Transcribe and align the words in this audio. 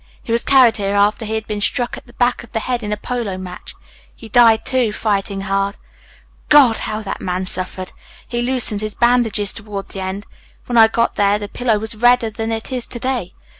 He 0.23 0.31
was 0.31 0.43
carried 0.43 0.77
here 0.77 0.95
after 0.95 1.25
he 1.25 1.35
had 1.35 1.45
been 1.45 1.61
struck 1.61 1.95
at 1.95 2.07
the 2.07 2.13
back 2.13 2.43
of 2.43 2.53
the 2.53 2.61
head 2.61 2.81
in 2.81 2.91
a 2.91 2.97
polo 2.97 3.37
match. 3.37 3.75
He 4.15 4.29
died, 4.29 4.65
too, 4.65 4.91
fighting 4.91 5.41
hard. 5.41 5.77
God! 6.49 6.79
How 6.79 7.03
the 7.03 7.13
man 7.19 7.45
suffered. 7.45 7.91
He 8.27 8.41
loosened 8.41 8.81
his 8.81 8.95
bandages 8.95 9.53
toward 9.53 9.89
the 9.89 9.99
end. 9.99 10.25
When 10.65 10.75
I 10.75 10.87
got 10.87 11.17
here 11.17 11.37
the 11.37 11.47
pillow 11.47 11.77
was 11.77 11.93
redder 11.93 12.31
than 12.31 12.51
it 12.51 12.71
is 12.71 12.87
to 12.87 12.97
day. 12.99 13.35